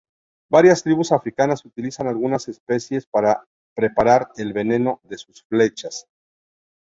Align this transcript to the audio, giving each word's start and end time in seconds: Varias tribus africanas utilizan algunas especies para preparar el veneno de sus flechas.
Varias 0.49 0.81
tribus 0.81 1.11
africanas 1.11 1.63
utilizan 1.63 2.07
algunas 2.07 2.47
especies 2.47 3.05
para 3.05 3.45
preparar 3.75 4.29
el 4.37 4.51
veneno 4.51 4.99
de 5.03 5.19
sus 5.19 5.43
flechas. 5.43 6.07